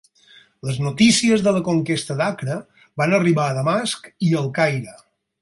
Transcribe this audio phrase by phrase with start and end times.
[0.69, 2.57] Los notícies de la conquesta d'Acre
[3.03, 4.99] van arribar a Damasc i el Caire.